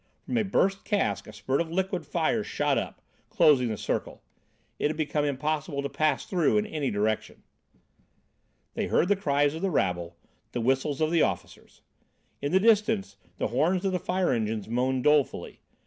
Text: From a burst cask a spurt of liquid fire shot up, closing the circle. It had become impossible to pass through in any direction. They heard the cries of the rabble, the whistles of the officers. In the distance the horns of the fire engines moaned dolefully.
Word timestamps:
From 0.25 0.35
a 0.39 0.41
burst 0.43 0.83
cask 0.83 1.27
a 1.27 1.31
spurt 1.31 1.61
of 1.61 1.71
liquid 1.71 2.07
fire 2.07 2.43
shot 2.43 2.75
up, 2.75 3.03
closing 3.29 3.67
the 3.67 3.77
circle. 3.77 4.23
It 4.79 4.87
had 4.87 4.97
become 4.97 5.25
impossible 5.25 5.83
to 5.83 5.89
pass 5.89 6.25
through 6.25 6.57
in 6.57 6.65
any 6.65 6.89
direction. 6.89 7.43
They 8.73 8.87
heard 8.87 9.09
the 9.09 9.15
cries 9.15 9.53
of 9.53 9.61
the 9.61 9.69
rabble, 9.69 10.17
the 10.53 10.61
whistles 10.61 11.01
of 11.01 11.11
the 11.11 11.21
officers. 11.21 11.81
In 12.41 12.51
the 12.51 12.59
distance 12.59 13.17
the 13.37 13.49
horns 13.49 13.85
of 13.85 13.91
the 13.91 13.99
fire 13.99 14.31
engines 14.31 14.67
moaned 14.67 15.03
dolefully. 15.03 15.61